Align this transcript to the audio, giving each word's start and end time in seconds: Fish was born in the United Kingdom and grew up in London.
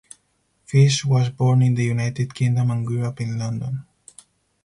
Fish 0.65 1.05
was 1.05 1.29
born 1.29 1.61
in 1.61 1.75
the 1.75 1.83
United 1.83 2.33
Kingdom 2.33 2.71
and 2.71 2.87
grew 2.87 3.05
up 3.05 3.21
in 3.21 3.37
London. 3.37 3.85